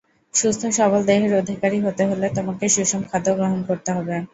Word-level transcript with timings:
সুস্থ-সবল 0.33 1.01
দেহের 1.05 1.33
অধিকারী 1.41 1.77
হতে 1.81 2.03
হলে 2.09 2.27
তোমাকে 2.37 2.65
সুষম 2.75 3.01
খাদ্য 3.09 3.27
গ্রহণ 3.37 3.59
করতে 3.69 3.89
হবে। 3.95 4.15